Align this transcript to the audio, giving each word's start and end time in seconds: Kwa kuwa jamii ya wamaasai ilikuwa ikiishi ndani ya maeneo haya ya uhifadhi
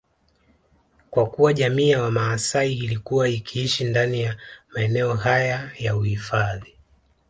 Kwa 1.09 1.25
kuwa 1.29 1.53
jamii 1.53 1.89
ya 1.89 2.01
wamaasai 2.01 2.73
ilikuwa 2.73 3.29
ikiishi 3.29 3.83
ndani 3.83 4.21
ya 4.21 4.37
maeneo 4.73 5.13
haya 5.13 5.71
ya 5.79 5.95
uhifadhi 5.95 6.75